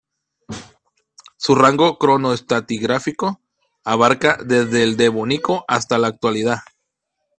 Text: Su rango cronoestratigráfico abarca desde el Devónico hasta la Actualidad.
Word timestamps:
Su 1.37 1.53
rango 1.53 1.99
cronoestratigráfico 1.99 3.39
abarca 3.83 4.39
desde 4.43 4.81
el 4.81 4.97
Devónico 4.97 5.63
hasta 5.67 5.99
la 5.99 6.07
Actualidad. 6.07 6.61